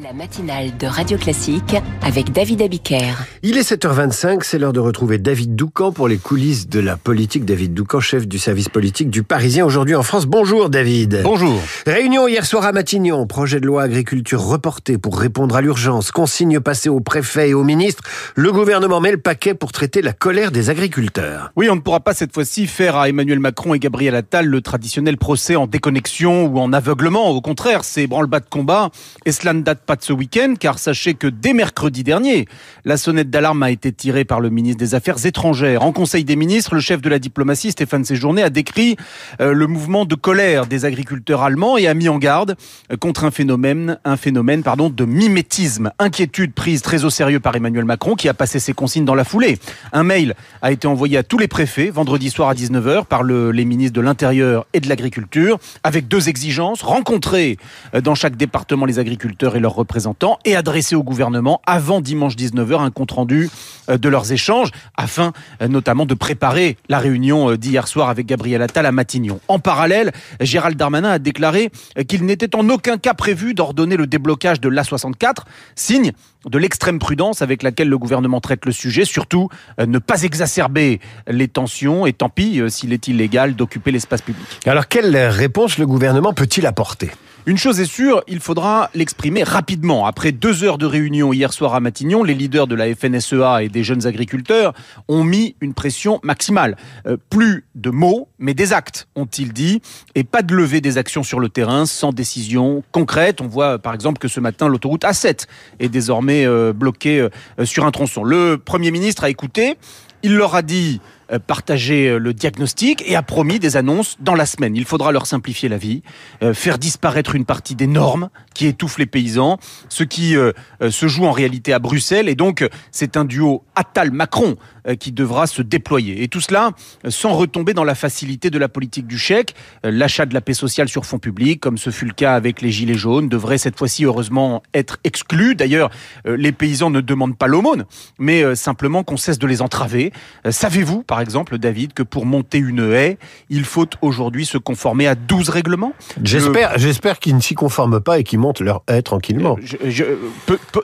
La 0.00 0.12
matinale 0.12 0.76
de 0.76 0.86
Radio 0.86 1.18
Classique 1.18 1.74
avec 2.02 2.30
David 2.30 2.62
Abiker. 2.62 3.14
Il 3.42 3.58
est 3.58 3.68
7h25, 3.68 4.44
c'est 4.44 4.56
l'heure 4.56 4.72
de 4.72 4.78
retrouver 4.78 5.18
David 5.18 5.56
Doucan 5.56 5.90
pour 5.90 6.06
les 6.06 6.18
coulisses 6.18 6.68
de 6.68 6.78
la 6.78 6.96
politique. 6.96 7.44
David 7.44 7.74
Doucan, 7.74 7.98
chef 7.98 8.28
du 8.28 8.38
service 8.38 8.68
politique 8.68 9.10
du 9.10 9.24
Parisien 9.24 9.66
aujourd'hui 9.66 9.96
en 9.96 10.04
France. 10.04 10.26
Bonjour 10.26 10.70
David. 10.70 11.22
Bonjour. 11.24 11.60
Réunion 11.84 12.28
hier 12.28 12.46
soir 12.46 12.64
à 12.64 12.70
Matignon, 12.70 13.26
projet 13.26 13.58
de 13.58 13.66
loi 13.66 13.82
agriculture 13.82 14.40
reporté 14.40 14.98
pour 14.98 15.18
répondre 15.18 15.56
à 15.56 15.62
l'urgence, 15.62 16.12
consigne 16.12 16.60
passée 16.60 16.88
au 16.88 17.00
préfet 17.00 17.48
et 17.48 17.54
au 17.54 17.64
ministre. 17.64 18.04
Le 18.36 18.52
gouvernement 18.52 19.00
met 19.00 19.10
le 19.10 19.18
paquet 19.18 19.54
pour 19.54 19.72
traiter 19.72 20.00
la 20.00 20.12
colère 20.12 20.52
des 20.52 20.70
agriculteurs. 20.70 21.50
Oui, 21.56 21.68
on 21.70 21.74
ne 21.74 21.80
pourra 21.80 21.98
pas 21.98 22.14
cette 22.14 22.32
fois-ci 22.32 22.68
faire 22.68 22.94
à 22.94 23.08
Emmanuel 23.08 23.40
Macron 23.40 23.74
et 23.74 23.80
Gabriel 23.80 24.14
Attal 24.14 24.46
le 24.46 24.60
traditionnel 24.60 25.16
procès 25.16 25.56
en 25.56 25.66
déconnexion 25.66 26.46
ou 26.46 26.60
en 26.60 26.72
aveuglement. 26.72 27.30
Au 27.30 27.40
contraire, 27.40 27.82
c'est 27.82 28.06
branle-bas 28.06 28.38
de 28.38 28.48
combat 28.48 28.90
et 29.26 29.32
cela 29.32 29.54
ne 29.54 29.62
date 29.62 29.87
pas 29.88 29.96
de 29.96 30.02
ce 30.02 30.12
week-end, 30.12 30.52
car 30.60 30.78
sachez 30.78 31.14
que 31.14 31.26
dès 31.26 31.54
mercredi 31.54 32.04
dernier, 32.04 32.46
la 32.84 32.98
sonnette 32.98 33.30
d'alarme 33.30 33.62
a 33.62 33.70
été 33.70 33.90
tirée 33.90 34.26
par 34.26 34.38
le 34.38 34.50
ministre 34.50 34.78
des 34.78 34.94
Affaires 34.94 35.24
étrangères. 35.24 35.82
En 35.82 35.92
Conseil 35.92 36.24
des 36.24 36.36
ministres, 36.36 36.74
le 36.74 36.82
chef 36.82 37.00
de 37.00 37.08
la 37.08 37.18
diplomatie, 37.18 37.70
Stéphane 37.70 38.04
Séjourné, 38.04 38.42
a 38.42 38.50
décrit 38.50 38.98
euh, 39.40 39.54
le 39.54 39.66
mouvement 39.66 40.04
de 40.04 40.14
colère 40.14 40.66
des 40.66 40.84
agriculteurs 40.84 41.42
allemands 41.42 41.78
et 41.78 41.88
a 41.88 41.94
mis 41.94 42.10
en 42.10 42.18
garde 42.18 42.54
euh, 42.92 42.98
contre 42.98 43.24
un 43.24 43.30
phénomène, 43.30 43.98
un 44.04 44.18
phénomène 44.18 44.62
pardon, 44.62 44.90
de 44.90 45.06
mimétisme. 45.06 45.90
Inquiétude 45.98 46.52
prise 46.52 46.82
très 46.82 47.04
au 47.04 47.10
sérieux 47.10 47.40
par 47.40 47.56
Emmanuel 47.56 47.86
Macron, 47.86 48.14
qui 48.14 48.28
a 48.28 48.34
passé 48.34 48.60
ses 48.60 48.74
consignes 48.74 49.06
dans 49.06 49.14
la 49.14 49.24
foulée. 49.24 49.58
Un 49.94 50.02
mail 50.02 50.34
a 50.60 50.70
été 50.70 50.86
envoyé 50.86 51.16
à 51.16 51.22
tous 51.22 51.38
les 51.38 51.48
préfets 51.48 51.88
vendredi 51.88 52.28
soir 52.28 52.50
à 52.50 52.54
19h 52.54 53.06
par 53.06 53.22
le, 53.22 53.52
les 53.52 53.64
ministres 53.64 53.96
de 53.96 54.02
l'Intérieur 54.02 54.66
et 54.74 54.80
de 54.80 54.88
l'Agriculture, 54.90 55.58
avec 55.82 56.08
deux 56.08 56.28
exigences 56.28 56.82
rencontrer 56.82 57.56
euh, 57.94 58.02
dans 58.02 58.14
chaque 58.14 58.36
département 58.36 58.84
les 58.84 58.98
agriculteurs 58.98 59.56
et 59.56 59.60
leurs 59.60 59.77
représentants 59.78 60.38
et 60.44 60.56
adresser 60.56 60.94
au 60.94 61.02
gouvernement 61.02 61.60
avant 61.66 62.00
dimanche 62.00 62.36
19h 62.36 62.80
un 62.80 62.90
compte-rendu 62.90 63.48
euh, 63.88 63.96
de 63.96 64.08
leurs 64.08 64.32
échanges 64.32 64.70
afin 64.96 65.32
euh, 65.62 65.68
notamment 65.68 66.04
de 66.04 66.14
préparer 66.14 66.76
la 66.88 66.98
réunion 66.98 67.50
euh, 67.50 67.56
d'hier 67.56 67.88
soir 67.88 68.08
avec 68.08 68.26
Gabriel 68.26 68.60
Attal 68.60 68.86
à 68.86 68.92
Matignon. 68.92 69.40
En 69.48 69.58
parallèle, 69.58 70.12
Gérald 70.40 70.76
Darmanin 70.76 71.10
a 71.10 71.18
déclaré 71.18 71.70
qu'il 72.08 72.24
n'était 72.24 72.54
en 72.56 72.68
aucun 72.68 72.98
cas 72.98 73.14
prévu 73.14 73.54
d'ordonner 73.54 73.96
le 73.96 74.06
déblocage 74.06 74.60
de 74.60 74.68
l'A64, 74.68 75.44
signe 75.74 76.12
de 76.46 76.58
l'extrême 76.58 76.98
prudence 76.98 77.42
avec 77.42 77.62
laquelle 77.62 77.88
le 77.88 77.98
gouvernement 77.98 78.40
traite 78.40 78.64
le 78.64 78.72
sujet, 78.72 79.04
surtout 79.04 79.48
ne 79.78 79.98
pas 79.98 80.22
exacerber 80.22 81.00
les 81.26 81.48
tensions 81.48 82.06
et 82.06 82.12
tant 82.12 82.28
pis 82.28 82.60
s'il 82.68 82.92
est 82.92 83.08
illégal 83.08 83.54
d'occuper 83.54 83.90
l'espace 83.90 84.22
public. 84.22 84.46
Alors 84.66 84.88
quelle 84.88 85.16
réponse 85.16 85.78
le 85.78 85.86
gouvernement 85.86 86.32
peut-il 86.32 86.66
apporter? 86.66 87.10
Une 87.48 87.56
chose 87.56 87.80
est 87.80 87.86
sûre, 87.86 88.22
il 88.28 88.40
faudra 88.40 88.90
l'exprimer 88.92 89.42
rapidement. 89.42 90.04
Après 90.04 90.32
deux 90.32 90.64
heures 90.64 90.76
de 90.76 90.84
réunion 90.84 91.32
hier 91.32 91.50
soir 91.50 91.74
à 91.74 91.80
Matignon, 91.80 92.22
les 92.22 92.34
leaders 92.34 92.66
de 92.66 92.74
la 92.74 92.94
FNSEA 92.94 93.62
et 93.62 93.70
des 93.70 93.82
jeunes 93.82 94.06
agriculteurs 94.06 94.74
ont 95.08 95.24
mis 95.24 95.56
une 95.62 95.72
pression 95.72 96.20
maximale. 96.22 96.76
Euh, 97.06 97.16
plus 97.30 97.64
de 97.74 97.88
mots, 97.88 98.28
mais 98.38 98.52
des 98.52 98.74
actes, 98.74 99.08
ont-ils 99.16 99.54
dit, 99.54 99.80
et 100.14 100.24
pas 100.24 100.42
de 100.42 100.54
levée 100.54 100.82
des 100.82 100.98
actions 100.98 101.22
sur 101.22 101.40
le 101.40 101.48
terrain 101.48 101.86
sans 101.86 102.12
décision 102.12 102.84
concrète. 102.92 103.40
On 103.40 103.46
voit 103.46 103.78
par 103.78 103.94
exemple 103.94 104.18
que 104.18 104.28
ce 104.28 104.40
matin, 104.40 104.68
l'autoroute 104.68 105.04
A7 105.04 105.46
est 105.80 105.88
désormais 105.88 106.44
euh, 106.44 106.74
bloquée 106.74 107.18
euh, 107.18 107.64
sur 107.64 107.86
un 107.86 107.90
tronçon. 107.92 108.24
Le 108.24 108.58
Premier 108.58 108.90
ministre 108.90 109.24
a 109.24 109.30
écouté, 109.30 109.78
il 110.22 110.36
leur 110.36 110.54
a 110.54 110.60
dit 110.60 111.00
euh, 111.30 111.38
partager 111.38 112.08
euh, 112.08 112.18
le 112.18 112.32
diagnostic 112.32 113.02
et 113.06 113.14
a 113.14 113.22
promis 113.22 113.58
des 113.58 113.76
annonces 113.76 114.16
dans 114.18 114.34
la 114.34 114.46
semaine. 114.46 114.74
Il 114.74 114.86
faudra 114.86 115.12
leur 115.12 115.26
simplifier 115.26 115.68
la 115.68 115.76
vie, 115.76 116.02
euh, 116.42 116.54
faire 116.54 116.78
disparaître 116.78 117.34
une 117.34 117.44
partie 117.44 117.74
des 117.74 117.86
normes 117.86 118.30
qui 118.54 118.66
étouffent 118.66 118.98
les 118.98 119.06
paysans, 119.06 119.58
ce 119.88 120.02
qui 120.02 120.34
se 120.80 121.06
joue 121.06 121.26
en 121.26 121.30
réalité 121.30 121.72
à 121.72 121.78
Bruxelles. 121.78 122.28
Et 122.28 122.34
donc, 122.34 122.68
c'est 122.90 123.16
un 123.16 123.24
duo 123.24 123.62
Attal-Macron 123.76 124.56
qui 124.98 125.12
devra 125.12 125.46
se 125.46 125.62
déployer. 125.62 126.24
Et 126.24 126.28
tout 126.28 126.40
cela 126.40 126.72
sans 127.08 127.34
retomber 127.34 127.72
dans 127.72 127.84
la 127.84 127.94
facilité 127.94 128.50
de 128.50 128.58
la 128.58 128.68
politique 128.68 129.06
du 129.06 129.16
chèque. 129.16 129.54
L'achat 129.84 130.26
de 130.26 130.34
la 130.34 130.40
paix 130.40 130.54
sociale 130.54 130.88
sur 130.88 131.06
fonds 131.06 131.20
publics, 131.20 131.60
comme 131.60 131.78
ce 131.78 131.90
fut 131.90 132.04
le 132.04 132.12
cas 132.12 132.34
avec 132.34 132.60
les 132.60 132.72
Gilets 132.72 132.94
jaunes, 132.94 133.28
devrait 133.28 133.58
cette 133.58 133.78
fois-ci 133.78 134.04
heureusement 134.04 134.64
être 134.74 134.98
exclu. 135.04 135.54
D'ailleurs, 135.54 135.90
les 136.24 136.50
paysans 136.50 136.90
ne 136.90 137.00
demandent 137.00 137.38
pas 137.38 137.46
l'aumône, 137.46 137.84
mais 138.18 138.56
simplement 138.56 139.04
qu'on 139.04 139.16
cesse 139.16 139.38
de 139.38 139.46
les 139.46 139.62
entraver. 139.62 140.12
Savez-vous, 140.50 141.04
par 141.04 141.17
par 141.18 141.22
exemple, 141.24 141.58
David, 141.58 141.94
que 141.94 142.04
pour 142.04 142.26
monter 142.26 142.58
une 142.58 142.92
haie, 142.92 143.18
il 143.50 143.64
faut 143.64 143.88
aujourd'hui 144.02 144.46
se 144.46 144.56
conformer 144.56 145.08
à 145.08 145.16
12 145.16 145.48
règlements? 145.48 145.92
J'espère, 146.22 146.78
j'espère 146.78 147.18
qu'ils 147.18 147.34
ne 147.34 147.40
s'y 147.40 147.56
conforment 147.56 147.98
pas 147.98 148.20
et 148.20 148.22
qu'ils 148.22 148.38
montent 148.38 148.60
leur 148.60 148.84
haie 148.88 149.02
tranquillement. 149.02 149.56
Je, 149.60 150.04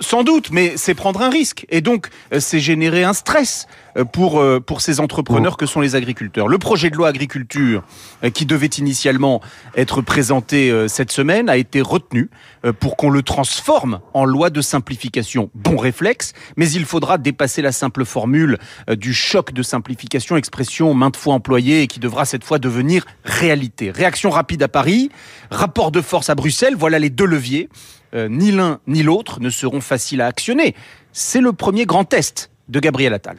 sans 0.00 0.24
doute, 0.24 0.50
mais 0.50 0.72
c'est 0.74 0.94
prendre 0.94 1.22
un 1.22 1.30
risque. 1.30 1.66
Et 1.68 1.82
donc, 1.82 2.08
euh, 2.32 2.40
c'est 2.40 2.58
générer 2.58 3.04
un 3.04 3.12
stress 3.12 3.68
euh, 3.96 4.04
pour, 4.04 4.40
euh, 4.40 4.58
pour 4.58 4.80
ces 4.80 4.98
entrepreneurs 4.98 5.56
que 5.56 5.66
sont 5.66 5.80
les 5.80 5.94
agriculteurs. 5.94 6.48
Le 6.48 6.58
projet 6.58 6.90
de 6.90 6.96
loi 6.96 7.06
agriculture, 7.06 7.84
qui 8.32 8.44
devait 8.44 8.66
initialement 8.66 9.40
être 9.76 10.00
présenté 10.00 10.72
cette 10.88 11.12
semaine, 11.12 11.48
a 11.48 11.56
été 11.56 11.80
retenu 11.80 12.30
pour 12.80 12.96
qu'on 12.96 13.10
le 13.10 13.22
transforme 13.22 14.00
en 14.14 14.24
loi 14.24 14.50
de 14.50 14.60
simplification. 14.60 15.50
Bon 15.54 15.76
réflexe, 15.76 16.32
mais 16.56 16.68
il 16.70 16.86
faudra 16.86 17.18
dépasser 17.18 17.62
la 17.62 17.70
simple 17.70 18.04
formule 18.04 18.58
du 18.88 19.12
choc 19.12 19.52
de 19.52 19.62
simplification 19.62 20.23
expression 20.32 20.94
maintes 20.94 21.16
fois 21.16 21.34
employée 21.34 21.82
et 21.82 21.86
qui 21.86 22.00
devra 22.00 22.24
cette 22.24 22.44
fois 22.44 22.58
devenir 22.58 23.04
réalité. 23.24 23.90
Réaction 23.90 24.30
rapide 24.30 24.62
à 24.62 24.68
Paris, 24.68 25.10
rapport 25.50 25.90
de 25.90 26.00
force 26.00 26.30
à 26.30 26.34
Bruxelles, 26.34 26.74
voilà 26.76 26.98
les 26.98 27.10
deux 27.10 27.26
leviers. 27.26 27.68
Euh, 28.14 28.28
ni 28.28 28.52
l'un 28.52 28.80
ni 28.86 29.02
l'autre 29.02 29.40
ne 29.40 29.50
seront 29.50 29.80
faciles 29.80 30.20
à 30.20 30.26
actionner. 30.26 30.74
C'est 31.12 31.40
le 31.40 31.52
premier 31.52 31.84
grand 31.84 32.04
test 32.04 32.50
de 32.68 32.80
Gabriel 32.80 33.12
Attal. 33.12 33.36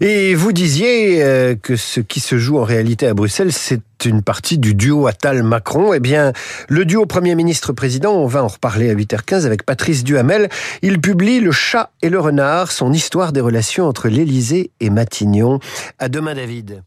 Et 0.00 0.34
vous 0.34 0.52
disiez 0.52 1.22
euh, 1.22 1.54
que 1.54 1.76
ce 1.76 2.00
qui 2.00 2.20
se 2.20 2.38
joue 2.38 2.58
en 2.58 2.64
réalité 2.64 3.06
à 3.06 3.14
Bruxelles, 3.14 3.52
c'est 3.52 3.82
une 4.04 4.22
partie 4.22 4.58
du 4.58 4.74
duo 4.74 5.06
Attal-Macron. 5.06 5.94
Eh 5.94 6.00
bien, 6.00 6.32
le 6.68 6.84
duo 6.84 7.06
Premier 7.06 7.34
ministre-président, 7.34 8.12
on 8.12 8.26
va 8.26 8.42
en 8.42 8.48
reparler 8.48 8.90
à 8.90 8.94
8h15 8.94 9.46
avec 9.46 9.64
Patrice 9.64 10.04
Duhamel. 10.04 10.48
Il 10.82 11.00
publie 11.00 11.40
Le 11.40 11.52
chat 11.52 11.90
et 12.02 12.08
le 12.08 12.20
renard, 12.20 12.72
son 12.72 12.92
histoire 12.92 13.32
des 13.32 13.40
relations 13.40 13.86
entre 13.86 14.08
l'Élysée 14.08 14.70
et 14.80 14.90
Matignon. 14.90 15.60
À 15.98 16.08
demain, 16.08 16.34
David. 16.34 16.82